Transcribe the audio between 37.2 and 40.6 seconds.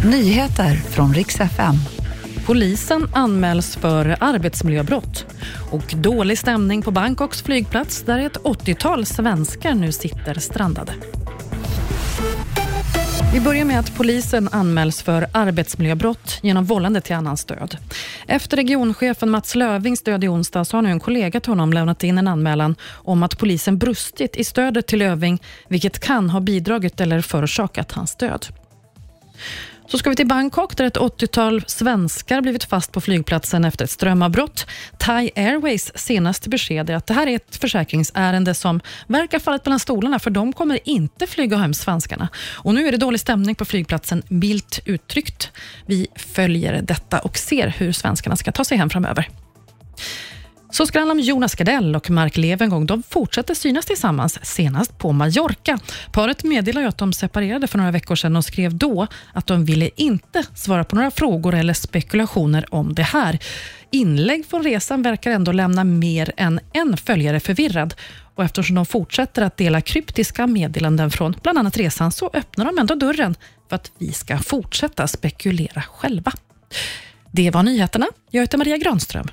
är ett försäkringsärende som verkar fallit mellan stolarna för de